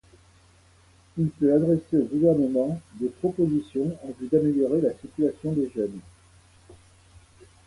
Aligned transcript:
Il 1.15 1.29
peut 1.29 1.53
adresser 1.53 1.95
au 1.97 2.05
gouvernement 2.05 2.81
des 2.99 3.09
propositions 3.09 3.95
en 4.03 4.07
vue 4.19 4.27
d'améliorer 4.31 4.81
la 4.81 4.93
situation 4.95 5.51
des 5.53 5.69
jeunes. 5.75 5.99